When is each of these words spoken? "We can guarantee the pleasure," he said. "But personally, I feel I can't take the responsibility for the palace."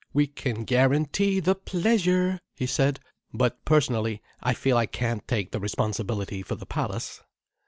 "We 0.13 0.25
can 0.25 0.63
guarantee 0.63 1.39
the 1.39 1.53
pleasure," 1.53 2.39
he 2.55 2.65
said. 2.65 2.99
"But 3.31 3.63
personally, 3.65 4.19
I 4.41 4.55
feel 4.55 4.75
I 4.75 4.87
can't 4.87 5.27
take 5.27 5.51
the 5.51 5.59
responsibility 5.59 6.41
for 6.41 6.55
the 6.55 6.65
palace." 6.65 7.21